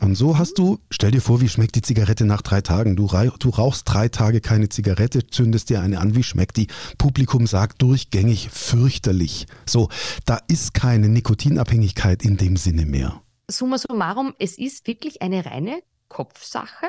Und 0.00 0.16
so 0.16 0.38
hast 0.38 0.58
du, 0.58 0.78
stell 0.90 1.10
dir 1.10 1.20
vor, 1.20 1.40
wie 1.40 1.48
schmeckt 1.48 1.76
die 1.76 1.82
Zigarette 1.82 2.24
nach 2.24 2.42
drei 2.42 2.60
Tagen? 2.60 2.96
Du, 2.96 3.08
du, 3.38 3.48
rauchst 3.50 3.82
drei 3.86 4.08
Tage 4.08 4.40
keine 4.40 4.68
Zigarette, 4.68 5.26
zündest 5.26 5.70
dir 5.70 5.80
eine 5.80 6.00
an, 6.00 6.14
wie 6.16 6.22
schmeckt 6.22 6.56
die? 6.56 6.66
Publikum 6.98 7.46
sagt 7.46 7.80
durchgängig 7.82 8.50
fürchterlich. 8.50 9.46
So, 9.66 9.88
da 10.24 10.38
ist 10.48 10.74
keine 10.74 11.08
Nikotinabhängigkeit 11.08 12.24
in 12.24 12.36
dem 12.36 12.56
Sinne 12.56 12.86
mehr. 12.86 13.22
Summa 13.48 13.78
summarum, 13.78 14.34
es 14.38 14.58
ist 14.58 14.86
wirklich 14.86 15.22
eine 15.22 15.44
reine 15.46 15.82
Kopfsache? 16.08 16.86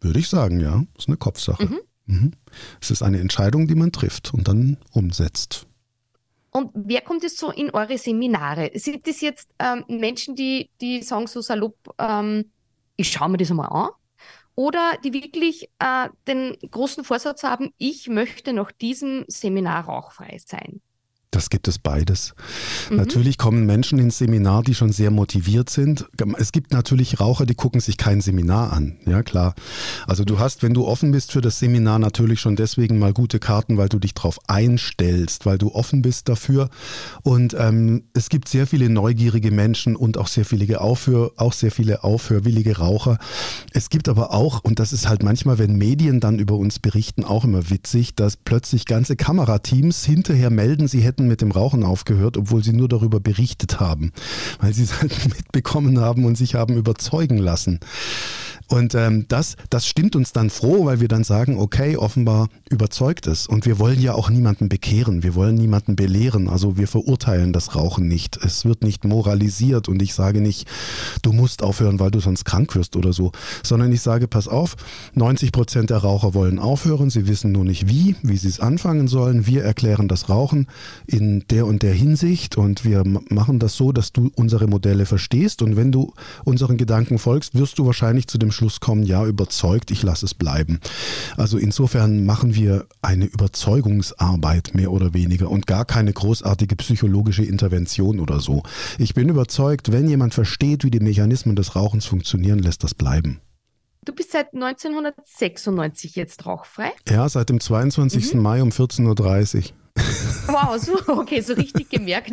Würde 0.00 0.18
ich 0.18 0.28
sagen, 0.28 0.60
ja. 0.60 0.84
Es 0.94 1.04
ist 1.04 1.08
eine 1.08 1.16
Kopfsache. 1.16 1.64
Mhm. 1.66 1.78
Mhm. 2.10 2.32
Es 2.80 2.90
ist 2.90 3.02
eine 3.02 3.20
Entscheidung, 3.20 3.68
die 3.68 3.76
man 3.76 3.92
trifft 3.92 4.34
und 4.34 4.48
dann 4.48 4.78
umsetzt. 4.92 5.66
Und 6.50 6.72
wer 6.74 7.00
kommt 7.02 7.22
jetzt 7.22 7.38
so 7.38 7.52
in 7.52 7.70
eure 7.70 7.96
Seminare? 7.96 8.72
Sind 8.74 9.06
das 9.06 9.20
jetzt 9.20 9.48
ähm, 9.60 9.84
Menschen, 9.86 10.34
die, 10.34 10.68
die 10.80 11.02
sagen 11.02 11.28
so 11.28 11.40
salopp, 11.40 11.76
ähm, 11.98 12.50
ich 12.96 13.10
schaue 13.12 13.28
mir 13.28 13.36
das 13.36 13.50
einmal 13.50 13.68
an? 13.68 13.90
Oder 14.56 14.98
die 15.04 15.12
wirklich 15.12 15.70
äh, 15.78 16.08
den 16.26 16.56
großen 16.68 17.04
Vorsatz 17.04 17.44
haben, 17.44 17.72
ich 17.78 18.08
möchte 18.08 18.52
nach 18.52 18.72
diesem 18.72 19.24
Seminar 19.28 19.84
rauchfrei 19.84 20.38
sein? 20.44 20.80
Das 21.32 21.48
gibt 21.48 21.68
es 21.68 21.78
beides. 21.78 22.34
Mhm. 22.90 22.96
Natürlich 22.96 23.38
kommen 23.38 23.64
Menschen 23.64 24.00
ins 24.00 24.18
Seminar, 24.18 24.64
die 24.64 24.74
schon 24.74 24.90
sehr 24.90 25.12
motiviert 25.12 25.70
sind. 25.70 26.06
Es 26.38 26.50
gibt 26.50 26.72
natürlich 26.72 27.20
Raucher, 27.20 27.46
die 27.46 27.54
gucken 27.54 27.80
sich 27.80 27.96
kein 27.96 28.20
Seminar 28.20 28.72
an. 28.72 28.96
Ja, 29.06 29.22
klar. 29.22 29.54
Also 30.08 30.24
du 30.24 30.40
hast, 30.40 30.64
wenn 30.64 30.74
du 30.74 30.86
offen 30.86 31.12
bist 31.12 31.30
für 31.30 31.40
das 31.40 31.60
Seminar, 31.60 32.00
natürlich 32.00 32.40
schon 32.40 32.56
deswegen 32.56 32.98
mal 32.98 33.12
gute 33.12 33.38
Karten, 33.38 33.76
weil 33.76 33.88
du 33.88 34.00
dich 34.00 34.12
darauf 34.12 34.40
einstellst, 34.48 35.46
weil 35.46 35.56
du 35.56 35.72
offen 35.72 36.02
bist 36.02 36.28
dafür. 36.28 36.68
Und 37.22 37.54
ähm, 37.56 38.02
es 38.12 38.28
gibt 38.28 38.48
sehr 38.48 38.66
viele 38.66 38.90
neugierige 38.90 39.52
Menschen 39.52 39.94
und 39.94 40.18
auch 40.18 40.26
sehr 40.26 40.44
viele 40.44 40.80
Aufhör, 40.80 41.30
auch 41.36 41.52
sehr 41.52 41.70
viele 41.70 42.02
aufhörwillige 42.02 42.78
Raucher. 42.78 43.18
Es 43.72 43.88
gibt 43.88 44.08
aber 44.08 44.32
auch, 44.32 44.64
und 44.64 44.80
das 44.80 44.92
ist 44.92 45.08
halt 45.08 45.22
manchmal, 45.22 45.58
wenn 45.58 45.76
Medien 45.76 46.18
dann 46.18 46.40
über 46.40 46.56
uns 46.56 46.80
berichten, 46.80 47.22
auch 47.22 47.44
immer 47.44 47.70
witzig, 47.70 48.16
dass 48.16 48.36
plötzlich 48.36 48.84
ganze 48.84 49.14
Kamerateams 49.14 50.04
hinterher 50.04 50.50
melden, 50.50 50.88
sie 50.88 51.00
hätten 51.00 51.19
hatten 51.20 51.28
mit 51.28 51.42
dem 51.42 51.50
Rauchen 51.50 51.84
aufgehört, 51.84 52.36
obwohl 52.36 52.64
sie 52.64 52.72
nur 52.72 52.88
darüber 52.88 53.20
berichtet 53.20 53.78
haben, 53.78 54.12
weil 54.60 54.72
sie 54.72 54.84
es 54.84 55.00
halt 55.00 55.12
mitbekommen 55.28 56.00
haben 56.00 56.24
und 56.24 56.36
sich 56.36 56.54
haben 56.54 56.76
überzeugen 56.76 57.38
lassen. 57.38 57.80
Und 58.70 58.94
ähm, 58.94 59.24
das, 59.26 59.56
das 59.68 59.84
stimmt 59.84 60.14
uns 60.14 60.32
dann 60.32 60.48
froh, 60.48 60.84
weil 60.84 61.00
wir 61.00 61.08
dann 61.08 61.24
sagen, 61.24 61.58
okay, 61.58 61.96
offenbar 61.96 62.48
überzeugt 62.70 63.26
es. 63.26 63.48
Und 63.48 63.66
wir 63.66 63.80
wollen 63.80 64.00
ja 64.00 64.14
auch 64.14 64.30
niemanden 64.30 64.68
bekehren, 64.68 65.24
wir 65.24 65.34
wollen 65.34 65.56
niemanden 65.56 65.96
belehren. 65.96 66.48
Also 66.48 66.76
wir 66.76 66.86
verurteilen 66.86 67.52
das 67.52 67.74
Rauchen 67.74 68.06
nicht. 68.06 68.36
Es 68.36 68.64
wird 68.64 68.84
nicht 68.84 69.04
moralisiert 69.04 69.88
und 69.88 70.00
ich 70.00 70.14
sage 70.14 70.40
nicht, 70.40 70.68
du 71.22 71.32
musst 71.32 71.64
aufhören, 71.64 71.98
weil 71.98 72.12
du 72.12 72.20
sonst 72.20 72.44
krank 72.44 72.76
wirst 72.76 72.94
oder 72.94 73.12
so, 73.12 73.32
sondern 73.64 73.90
ich 73.90 74.02
sage, 74.02 74.28
pass 74.28 74.46
auf, 74.46 74.76
90 75.14 75.50
Prozent 75.50 75.90
der 75.90 75.98
Raucher 75.98 76.32
wollen 76.34 76.60
aufhören, 76.60 77.10
sie 77.10 77.26
wissen 77.26 77.50
nur 77.50 77.64
nicht 77.64 77.88
wie, 77.88 78.14
wie 78.22 78.36
sie 78.36 78.48
es 78.48 78.60
anfangen 78.60 79.08
sollen. 79.08 79.48
Wir 79.48 79.64
erklären 79.64 80.06
das 80.06 80.28
Rauchen 80.28 80.68
in 81.10 81.44
der 81.50 81.66
und 81.66 81.82
der 81.82 81.92
Hinsicht 81.92 82.56
und 82.56 82.84
wir 82.84 83.02
machen 83.04 83.58
das 83.58 83.76
so, 83.76 83.90
dass 83.90 84.12
du 84.12 84.30
unsere 84.36 84.68
Modelle 84.68 85.06
verstehst 85.06 85.60
und 85.60 85.76
wenn 85.76 85.90
du 85.90 86.14
unseren 86.44 86.76
Gedanken 86.76 87.18
folgst, 87.18 87.58
wirst 87.58 87.78
du 87.78 87.86
wahrscheinlich 87.86 88.28
zu 88.28 88.38
dem 88.38 88.52
Schluss 88.52 88.78
kommen, 88.78 89.02
ja, 89.02 89.26
überzeugt, 89.26 89.90
ich 89.90 90.02
lasse 90.02 90.26
es 90.26 90.34
bleiben. 90.34 90.80
Also 91.36 91.58
insofern 91.58 92.24
machen 92.24 92.54
wir 92.54 92.86
eine 93.02 93.24
Überzeugungsarbeit 93.24 94.74
mehr 94.74 94.92
oder 94.92 95.12
weniger 95.12 95.50
und 95.50 95.66
gar 95.66 95.84
keine 95.84 96.12
großartige 96.12 96.76
psychologische 96.76 97.44
Intervention 97.44 98.20
oder 98.20 98.38
so. 98.38 98.62
Ich 98.98 99.14
bin 99.14 99.28
überzeugt, 99.28 99.90
wenn 99.90 100.08
jemand 100.08 100.34
versteht, 100.34 100.84
wie 100.84 100.90
die 100.90 101.00
Mechanismen 101.00 101.56
des 101.56 101.74
Rauchens 101.74 102.06
funktionieren, 102.06 102.60
lässt 102.60 102.84
das 102.84 102.94
bleiben. 102.94 103.40
Du 104.04 104.14
bist 104.14 104.32
seit 104.32 104.54
1996 104.54 106.16
jetzt 106.16 106.46
rauchfrei? 106.46 106.90
Ja, 107.08 107.28
seit 107.28 107.50
dem 107.50 107.60
22. 107.60 108.34
Mhm. 108.34 108.42
Mai 108.42 108.62
um 108.62 108.70
14.30 108.70 109.56
Uhr. 109.56 109.62
Wow, 110.46 110.78
so, 110.78 110.98
okay, 111.06 111.40
so 111.40 111.54
richtig 111.54 111.90
gemerkt. 111.90 112.30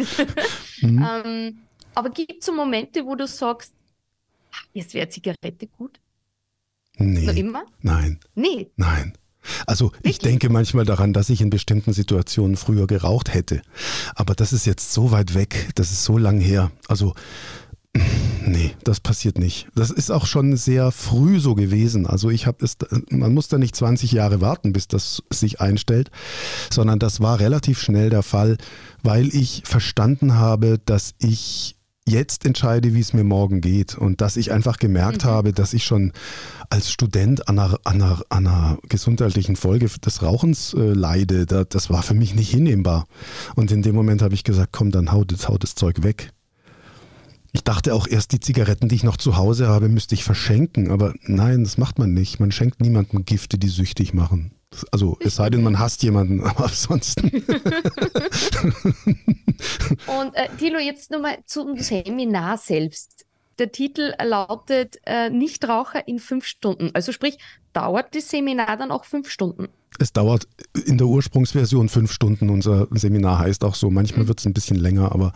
mhm. 0.81 1.05
ähm, 1.07 1.57
aber 1.95 2.09
gibt 2.09 2.39
es 2.39 2.45
so 2.45 2.53
Momente, 2.53 3.05
wo 3.05 3.15
du 3.15 3.27
sagst, 3.27 3.73
jetzt 4.73 4.93
wäre 4.93 5.09
Zigarette 5.09 5.67
gut? 5.77 5.99
Nee. 6.97 7.25
Noch 7.25 7.35
immer? 7.35 7.65
Nein. 7.81 8.19
Nee. 8.35 8.71
Nein. 8.75 9.13
Also 9.65 9.91
ich 10.03 10.19
denke 10.19 10.49
manchmal 10.49 10.85
daran, 10.85 11.13
dass 11.13 11.29
ich 11.29 11.41
in 11.41 11.49
bestimmten 11.49 11.93
Situationen 11.93 12.57
früher 12.57 12.85
geraucht 12.85 13.33
hätte. 13.33 13.61
Aber 14.15 14.35
das 14.35 14.51
ist 14.51 14.65
jetzt 14.65 14.93
so 14.93 15.11
weit 15.11 15.35
weg, 15.35 15.69
das 15.75 15.91
ist 15.91 16.03
so 16.03 16.17
lang 16.17 16.39
her. 16.39 16.71
Also 16.87 17.13
Nee, 18.45 18.71
das 18.83 18.99
passiert 18.99 19.37
nicht. 19.37 19.67
Das 19.75 19.91
ist 19.91 20.11
auch 20.11 20.25
schon 20.25 20.55
sehr 20.55 20.91
früh 20.91 21.39
so 21.39 21.55
gewesen. 21.55 22.07
Also 22.07 22.29
ich 22.29 22.47
habe 22.47 22.63
es, 22.63 22.77
man 23.09 23.33
muss 23.33 23.47
da 23.47 23.57
nicht 23.57 23.75
20 23.75 24.11
Jahre 24.11 24.41
warten, 24.41 24.73
bis 24.73 24.87
das 24.87 25.23
sich 25.29 25.59
einstellt, 25.59 26.11
sondern 26.69 26.99
das 26.99 27.19
war 27.19 27.39
relativ 27.39 27.81
schnell 27.81 28.09
der 28.09 28.23
Fall, 28.23 28.57
weil 29.03 29.27
ich 29.35 29.63
verstanden 29.65 30.35
habe, 30.35 30.79
dass 30.85 31.13
ich 31.19 31.77
jetzt 32.07 32.45
entscheide, 32.45 32.93
wie 32.93 33.01
es 33.01 33.13
mir 33.13 33.25
morgen 33.25 33.59
geht 33.61 33.95
und 33.95 34.21
dass 34.21 34.37
ich 34.37 34.51
einfach 34.51 34.77
gemerkt 34.77 35.25
mhm. 35.25 35.29
habe, 35.29 35.53
dass 35.53 35.73
ich 35.73 35.83
schon 35.83 36.13
als 36.69 36.89
Student 36.89 37.47
an 37.49 37.59
einer, 37.59 37.79
an 37.83 38.01
einer, 38.01 38.21
an 38.29 38.47
einer 38.47 38.77
gesundheitlichen 38.87 39.55
Folge 39.55 39.87
des 39.87 40.23
Rauchens 40.23 40.73
äh, 40.73 40.93
leide. 40.93 41.45
das 41.45 41.89
war 41.89 42.03
für 42.03 42.13
mich 42.13 42.33
nicht 42.33 42.49
hinnehmbar. 42.49 43.07
Und 43.55 43.71
in 43.71 43.81
dem 43.81 43.93
Moment 43.93 44.21
habe 44.21 44.33
ich 44.33 44.43
gesagt, 44.43 44.69
komm, 44.71 44.91
dann 44.91 45.11
hau 45.11 45.25
das, 45.25 45.49
hau 45.49 45.57
das 45.57 45.75
Zeug 45.75 46.03
weg. 46.03 46.31
Ich 47.53 47.63
dachte 47.63 47.93
auch 47.93 48.07
erst, 48.07 48.33
die 48.33 48.39
Zigaretten, 48.39 48.89
die 48.89 48.95
ich 48.95 49.03
noch 49.03 49.17
zu 49.17 49.37
Hause 49.37 49.67
habe, 49.67 49.89
müsste 49.89 50.15
ich 50.15 50.23
verschenken. 50.23 50.91
Aber 50.91 51.13
nein, 51.23 51.63
das 51.63 51.77
macht 51.77 51.99
man 51.99 52.13
nicht. 52.13 52.39
Man 52.39 52.51
schenkt 52.51 52.81
niemandem 52.81 53.25
Gifte, 53.25 53.57
die 53.57 53.69
süchtig 53.69 54.13
machen. 54.13 54.51
Also 54.91 55.17
es 55.21 55.35
sei 55.35 55.49
denn, 55.49 55.63
man 55.63 55.79
hasst 55.79 56.03
jemanden, 56.03 56.43
aber 56.45 56.65
ansonsten. 56.65 57.29
Und 60.07 60.35
äh, 60.35 60.49
Thilo, 60.57 60.79
jetzt 60.79 61.09
nochmal 61.11 61.37
zum 61.45 61.77
Seminar 61.77 62.57
selbst. 62.57 63.25
Der 63.59 63.71
Titel 63.71 64.13
lautet 64.21 64.99
äh, 65.05 65.29
Nichtraucher 65.29 66.07
in 66.07 66.19
fünf 66.19 66.45
Stunden. 66.45 66.91
Also 66.93 67.11
sprich, 67.11 67.37
dauert 67.73 68.13
das 68.13 68.29
Seminar 68.29 68.77
dann 68.77 68.91
auch 68.91 69.05
fünf 69.05 69.29
Stunden? 69.31 69.69
Es 69.99 70.13
dauert 70.13 70.47
in 70.85 70.97
der 70.97 71.07
Ursprungsversion 71.07 71.89
fünf 71.89 72.11
Stunden. 72.11 72.49
Unser 72.49 72.87
Seminar 72.91 73.39
heißt 73.39 73.63
auch 73.63 73.75
so. 73.75 73.89
Manchmal 73.89 74.23
mhm. 74.23 74.27
wird 74.27 74.39
es 74.39 74.45
ein 74.45 74.53
bisschen 74.53 74.77
länger, 74.77 75.11
aber 75.11 75.33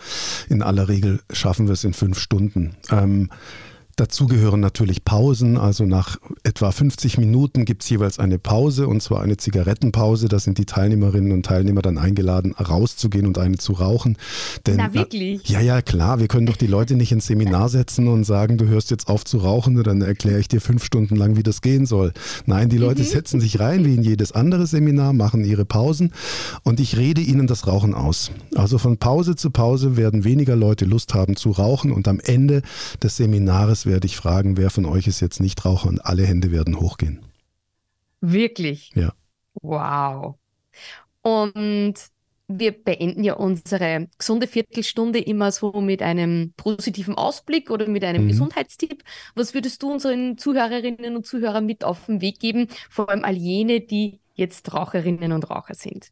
in 0.50 0.62
aller 0.62 0.88
Regel 0.88 1.22
schaffen 1.32 1.68
wir 1.68 1.74
es 1.74 1.84
in 1.84 1.94
fünf 1.94 2.20
Stunden. 2.20 2.76
Ähm, 2.90 3.30
Dazu 4.02 4.26
gehören 4.26 4.62
natürlich 4.62 5.06
Pausen, 5.06 5.58
also 5.58 5.86
nach 5.86 6.18
etwa 6.42 6.72
50 6.72 7.20
Minuten 7.20 7.66
gibt 7.66 7.84
es 7.84 7.90
jeweils 7.92 8.18
eine 8.18 8.40
Pause 8.40 8.88
und 8.88 9.04
zwar 9.04 9.22
eine 9.22 9.38
Zigarettenpause. 9.38 10.28
Da 10.28 10.40
sind 10.40 10.58
die 10.58 10.66
Teilnehmerinnen 10.66 11.32
und 11.32 11.46
Teilnehmer 11.46 11.84
dann 11.84 12.00
eingeladen, 12.00 12.54
rauszugehen 12.54 13.28
und 13.28 13.38
eine 13.38 13.60
zu 13.60 13.74
rauchen. 13.74 14.18
Denn, 14.66 14.78
Na 14.78 14.92
wirklich? 14.96 15.48
Ja, 15.48 15.62
ja, 15.62 15.84
klar. 15.84 16.20
Wir 16.20 16.28
können 16.28 16.48
doch 16.48 16.58
die 16.58 16.66
Leute 16.66 16.96
nicht 16.96 17.12
ins 17.12 17.28
Seminar 17.28 17.70
setzen 17.70 18.08
und 18.08 18.24
sagen, 18.24 18.58
du 18.58 18.66
hörst 18.66 18.90
jetzt 18.90 19.08
auf 19.08 19.24
zu 19.24 19.38
rauchen 19.38 19.78
und 19.78 19.86
dann 19.86 20.02
erkläre 20.02 20.40
ich 20.40 20.48
dir 20.48 20.62
fünf 20.62 20.84
Stunden 20.84 21.16
lang, 21.16 21.36
wie 21.36 21.44
das 21.44 21.62
gehen 21.62 21.86
soll. 21.86 22.12
Nein, 22.48 22.70
die 22.70 22.80
Leute 22.80 23.04
mhm. 23.04 23.06
setzen 23.06 23.40
sich 23.40 23.60
rein 23.60 23.86
wie 23.86 23.94
in 23.94 24.02
jedes 24.02 24.32
andere 24.32 24.66
Seminar, 24.66 25.14
machen 25.14 25.46
ihre 25.46 25.64
Pausen 25.64 26.12
und 26.64 26.80
ich 26.80 26.98
rede 26.98 27.22
ihnen 27.22 27.46
das 27.46 27.68
Rauchen 27.68 27.94
aus. 27.94 28.32
Also 28.56 28.80
von 28.80 28.98
Pause 28.98 29.36
zu 29.36 29.52
Pause 29.52 29.96
werden 29.96 30.24
weniger 30.24 30.56
Leute 30.56 30.86
Lust 30.86 31.14
haben 31.14 31.36
zu 31.36 31.52
rauchen 31.52 31.92
und 31.92 32.08
am 32.08 32.20
Ende 32.20 32.64
des 33.04 33.18
Seminares 33.18 33.86
werde 33.92 34.08
ich 34.08 34.16
fragen, 34.16 34.56
wer 34.56 34.70
von 34.70 34.86
euch 34.86 35.06
ist 35.08 35.20
jetzt 35.20 35.42
nicht 35.42 35.66
Raucher 35.66 35.90
und 35.90 36.00
alle 36.00 36.26
Hände 36.26 36.50
werden 36.52 36.80
hochgehen. 36.80 37.26
Wirklich? 38.22 38.92
Ja. 38.96 39.12
Wow. 39.62 40.36
Und 41.22 41.96
wir 42.48 42.72
beenden 42.72 43.26
ja 43.26 43.34
unsere 43.34 44.08
gesunde 44.18 44.48
Viertelstunde 44.48 45.20
immer 45.20 45.52
so 45.52 45.82
mit 45.82 46.02
einem 46.02 46.54
positiven 46.56 47.16
Ausblick 47.16 47.70
oder 47.70 47.88
mit 47.90 48.06
einem 48.06 48.24
mhm. 48.24 48.28
Gesundheitstipp. 48.30 49.04
Was 49.36 49.54
würdest 49.54 49.84
du 49.84 49.92
unseren 49.92 50.38
Zuhörerinnen 50.38 51.18
und 51.18 51.26
Zuhörern 51.26 51.66
mit 51.66 51.84
auf 51.84 52.06
den 52.06 52.22
Weg 52.22 52.40
geben, 52.40 52.70
vor 52.90 53.10
allem 53.10 53.26
all 53.26 53.36
jene, 53.36 53.82
die 53.82 54.22
jetzt 54.36 54.74
Raucherinnen 54.74 55.34
und 55.34 55.50
Raucher 55.50 55.76
sind? 55.76 56.12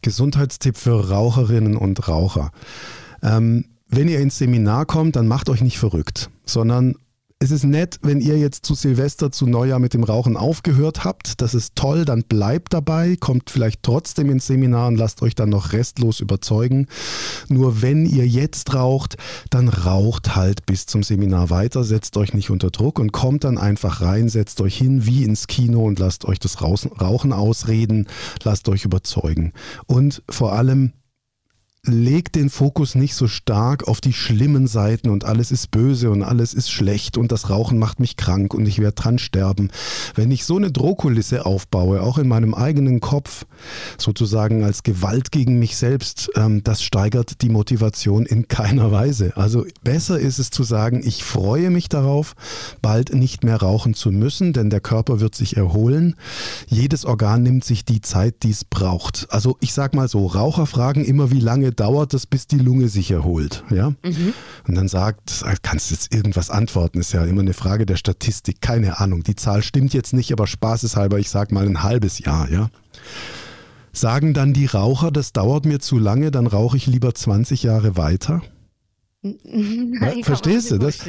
Gesundheitstipp 0.00 0.78
für 0.78 1.10
Raucherinnen 1.10 1.76
und 1.76 2.08
Raucher. 2.08 2.50
Ähm, 3.22 3.75
wenn 3.88 4.08
ihr 4.08 4.20
ins 4.20 4.38
Seminar 4.38 4.86
kommt, 4.86 5.16
dann 5.16 5.28
macht 5.28 5.48
euch 5.48 5.62
nicht 5.62 5.78
verrückt, 5.78 6.30
sondern 6.44 6.96
es 7.38 7.50
ist 7.50 7.64
nett, 7.64 7.98
wenn 8.02 8.22
ihr 8.22 8.38
jetzt 8.38 8.64
zu 8.64 8.74
Silvester, 8.74 9.30
zu 9.30 9.46
Neujahr 9.46 9.78
mit 9.78 9.92
dem 9.92 10.04
Rauchen 10.04 10.38
aufgehört 10.38 11.04
habt. 11.04 11.42
Das 11.42 11.52
ist 11.52 11.76
toll, 11.76 12.06
dann 12.06 12.22
bleibt 12.22 12.72
dabei, 12.72 13.16
kommt 13.20 13.50
vielleicht 13.50 13.82
trotzdem 13.82 14.30
ins 14.30 14.46
Seminar 14.46 14.88
und 14.88 14.96
lasst 14.96 15.20
euch 15.20 15.34
dann 15.34 15.50
noch 15.50 15.72
restlos 15.72 16.20
überzeugen. 16.20 16.86
Nur 17.48 17.82
wenn 17.82 18.06
ihr 18.06 18.26
jetzt 18.26 18.72
raucht, 18.72 19.18
dann 19.50 19.68
raucht 19.68 20.34
halt 20.34 20.64
bis 20.64 20.86
zum 20.86 21.02
Seminar 21.02 21.50
weiter, 21.50 21.84
setzt 21.84 22.16
euch 22.16 22.32
nicht 22.32 22.48
unter 22.48 22.70
Druck 22.70 22.98
und 22.98 23.12
kommt 23.12 23.44
dann 23.44 23.58
einfach 23.58 24.00
rein, 24.00 24.30
setzt 24.30 24.62
euch 24.62 24.78
hin 24.78 25.04
wie 25.04 25.22
ins 25.22 25.46
Kino 25.46 25.84
und 25.84 25.98
lasst 25.98 26.24
euch 26.24 26.38
das 26.38 26.62
Rauchen 26.62 27.34
ausreden, 27.34 28.08
lasst 28.44 28.66
euch 28.70 28.86
überzeugen. 28.86 29.52
Und 29.86 30.22
vor 30.30 30.54
allem 30.54 30.94
legt 31.86 32.34
den 32.34 32.50
Fokus 32.50 32.94
nicht 32.94 33.14
so 33.14 33.28
stark 33.28 33.88
auf 33.88 34.00
die 34.00 34.12
schlimmen 34.12 34.66
Seiten 34.66 35.08
und 35.10 35.24
alles 35.24 35.50
ist 35.50 35.70
böse 35.70 36.10
und 36.10 36.22
alles 36.22 36.54
ist 36.54 36.70
schlecht 36.70 37.16
und 37.16 37.32
das 37.32 37.50
Rauchen 37.50 37.78
macht 37.78 38.00
mich 38.00 38.16
krank 38.16 38.54
und 38.54 38.66
ich 38.66 38.78
werde 38.78 38.94
dran 38.94 39.18
sterben. 39.18 39.70
Wenn 40.14 40.30
ich 40.30 40.44
so 40.44 40.56
eine 40.56 40.72
Drohkulisse 40.72 41.46
aufbaue, 41.46 42.02
auch 42.02 42.18
in 42.18 42.28
meinem 42.28 42.54
eigenen 42.54 43.00
Kopf, 43.00 43.46
sozusagen 43.98 44.64
als 44.64 44.82
Gewalt 44.82 45.32
gegen 45.32 45.58
mich 45.58 45.76
selbst, 45.76 46.30
ähm, 46.34 46.62
das 46.64 46.82
steigert 46.82 47.42
die 47.42 47.48
Motivation 47.48 48.26
in 48.26 48.48
keiner 48.48 48.90
Weise. 48.92 49.36
Also 49.36 49.64
besser 49.82 50.18
ist 50.18 50.38
es 50.38 50.50
zu 50.50 50.62
sagen, 50.62 51.02
ich 51.04 51.24
freue 51.24 51.70
mich 51.70 51.88
darauf, 51.88 52.34
bald 52.82 53.14
nicht 53.14 53.44
mehr 53.44 53.56
rauchen 53.56 53.94
zu 53.94 54.10
müssen, 54.10 54.52
denn 54.52 54.70
der 54.70 54.80
Körper 54.80 55.20
wird 55.20 55.34
sich 55.34 55.56
erholen. 55.56 56.16
Jedes 56.66 57.04
Organ 57.04 57.42
nimmt 57.42 57.64
sich 57.64 57.84
die 57.84 58.00
Zeit, 58.00 58.42
die 58.42 58.50
es 58.50 58.64
braucht. 58.64 59.26
Also 59.30 59.56
ich 59.60 59.72
sag 59.72 59.94
mal 59.94 60.08
so, 60.08 60.26
Raucher 60.26 60.66
fragen 60.66 61.04
immer, 61.04 61.30
wie 61.30 61.40
lange 61.40 61.72
dauert 61.76 62.14
es, 62.14 62.26
bis 62.26 62.46
die 62.46 62.58
Lunge 62.58 62.88
sich 62.88 63.10
erholt. 63.10 63.62
Ja? 63.70 63.90
Mhm. 64.02 64.32
Und 64.66 64.74
dann 64.74 64.88
sagt, 64.88 65.44
kannst 65.62 65.90
du 65.90 65.94
jetzt 65.94 66.14
irgendwas 66.14 66.50
antworten, 66.50 66.98
ist 66.98 67.12
ja 67.12 67.24
immer 67.24 67.42
eine 67.42 67.54
Frage 67.54 67.86
der 67.86 67.96
Statistik, 67.96 68.60
keine 68.60 68.98
Ahnung. 69.00 69.22
Die 69.22 69.36
Zahl 69.36 69.62
stimmt 69.62 69.94
jetzt 69.94 70.12
nicht, 70.12 70.32
aber 70.32 70.46
spaßeshalber, 70.46 71.18
ich 71.18 71.30
sag 71.30 71.52
mal 71.52 71.66
ein 71.66 71.82
halbes 71.82 72.18
Jahr, 72.18 72.50
ja. 72.50 72.70
Sagen 73.92 74.34
dann 74.34 74.52
die 74.52 74.66
Raucher, 74.66 75.10
das 75.10 75.32
dauert 75.32 75.64
mir 75.64 75.80
zu 75.80 75.98
lange, 75.98 76.30
dann 76.30 76.46
rauche 76.46 76.76
ich 76.76 76.86
lieber 76.86 77.14
20 77.14 77.62
Jahre 77.62 77.96
weiter? 77.96 78.42
Nein, 79.44 80.22
verstehst 80.24 80.70
du? 80.70 80.78
Das, 80.78 80.98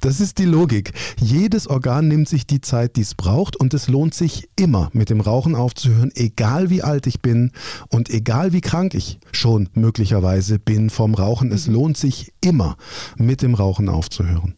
das 0.00 0.20
ist 0.20 0.38
die 0.38 0.44
Logik. 0.44 0.92
Jedes 1.20 1.68
Organ 1.68 2.08
nimmt 2.08 2.28
sich 2.28 2.46
die 2.46 2.60
Zeit, 2.60 2.96
die 2.96 3.02
es 3.02 3.14
braucht 3.14 3.56
und 3.56 3.74
es 3.74 3.88
lohnt 3.88 4.14
sich 4.14 4.48
immer, 4.56 4.90
mit 4.92 5.10
dem 5.10 5.20
Rauchen 5.20 5.54
aufzuhören, 5.54 6.10
egal 6.14 6.70
wie 6.70 6.82
alt 6.82 7.06
ich 7.06 7.20
bin 7.20 7.52
und 7.88 8.10
egal 8.10 8.52
wie 8.52 8.60
krank 8.60 8.94
ich 8.94 9.18
schon 9.32 9.68
möglicherweise 9.74 10.58
bin 10.58 10.90
vom 10.90 11.14
Rauchen. 11.14 11.52
Es 11.52 11.66
mhm. 11.66 11.74
lohnt 11.74 11.96
sich 11.96 12.32
immer, 12.40 12.76
mit 13.16 13.42
dem 13.42 13.54
Rauchen 13.54 13.88
aufzuhören. 13.88 14.56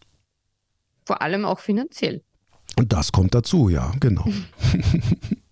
Vor 1.04 1.23
allem 1.23 1.45
auch 1.45 1.61
finanziell. 1.61 2.23
Und 2.76 2.92
das 2.92 3.12
kommt 3.12 3.35
dazu, 3.35 3.68
ja, 3.68 3.92
genau. 4.00 4.26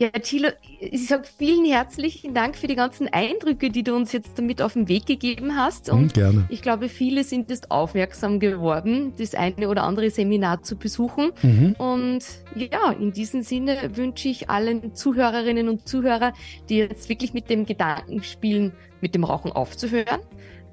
Ja, 0.00 0.08
Thilo, 0.08 0.48
ich 0.78 1.08
sage 1.08 1.24
vielen 1.36 1.66
herzlichen 1.66 2.32
Dank 2.32 2.56
für 2.56 2.66
die 2.66 2.74
ganzen 2.74 3.06
Eindrücke, 3.08 3.68
die 3.68 3.82
du 3.82 3.94
uns 3.94 4.12
jetzt 4.12 4.30
damit 4.38 4.62
auf 4.62 4.72
den 4.72 4.88
Weg 4.88 5.04
gegeben 5.04 5.56
hast. 5.56 5.88
Mhm, 5.88 5.98
Und 5.98 6.14
gerne. 6.14 6.46
ich 6.48 6.62
glaube, 6.62 6.88
viele 6.88 7.22
sind 7.22 7.50
jetzt 7.50 7.70
aufmerksam 7.70 8.40
geworden, 8.40 9.12
das 9.18 9.34
eine 9.34 9.68
oder 9.68 9.82
andere 9.82 10.08
Seminar 10.08 10.62
zu 10.62 10.76
besuchen. 10.76 11.32
Mhm. 11.42 11.74
Und 11.76 12.24
ja, 12.54 12.92
in 12.92 13.12
diesem 13.12 13.42
Sinne 13.42 13.76
wünsche 13.94 14.28
ich 14.28 14.48
allen 14.48 14.94
Zuhörerinnen 14.94 15.68
und 15.68 15.86
Zuhörern, 15.86 16.32
die 16.70 16.78
jetzt 16.78 17.10
wirklich 17.10 17.34
mit 17.34 17.50
dem 17.50 17.66
Gedanken 17.66 18.22
spielen, 18.22 18.72
mit 19.02 19.14
dem 19.14 19.24
Rauchen 19.24 19.52
aufzuhören, 19.52 20.20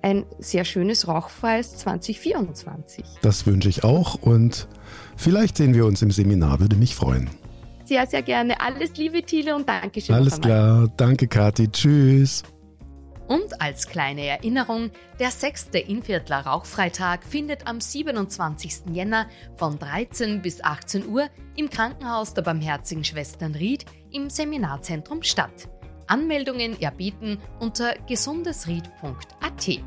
ein 0.01 0.25
sehr 0.39 0.63
schönes 0.63 1.09
rauchfreies 1.09 1.75
2024. 1.79 3.03
Das 3.23 3.45
wünsche 3.45 3.67
ich 3.67 3.83
auch 3.83 4.15
und 4.21 4.69
vielleicht 5.17 5.57
sehen 5.57 5.73
wir 5.73 5.85
uns 5.85 6.01
im 6.01 6.11
Seminar, 6.11 6.61
würde 6.61 6.77
mich 6.77 6.95
freuen. 6.95 7.29
Sehr, 7.87 8.05
sehr 8.07 8.21
gerne. 8.21 8.59
Alles 8.59 8.95
Liebe, 8.97 9.23
Thiele, 9.23 9.55
und 9.55 9.67
Dankeschön. 9.67 10.15
Alles 10.15 10.39
klar. 10.39 10.87
Danke, 10.97 11.27
Kathi. 11.27 11.69
Tschüss. 11.71 12.43
Und 13.27 13.61
als 13.61 13.87
kleine 13.87 14.25
Erinnerung, 14.25 14.89
der 15.19 15.31
sechste 15.31 15.79
Inviertler 15.79 16.39
Rauchfreitag 16.45 17.25
findet 17.25 17.67
am 17.67 17.81
27. 17.81 18.93
Jänner 18.93 19.27
von 19.55 19.77
13 19.77 20.41
bis 20.41 20.63
18 20.63 21.07
Uhr 21.07 21.27
im 21.57 21.69
Krankenhaus 21.69 22.33
der 22.33 22.43
Barmherzigen 22.43 23.03
Schwestern 23.03 23.53
Ried 23.53 23.85
im 24.11 24.29
Seminarzentrum 24.29 25.23
statt. 25.23 25.67
Anmeldungen 26.07 26.79
erbieten 26.79 27.39
unter 27.59 27.95
gesundesried.at. 28.07 29.79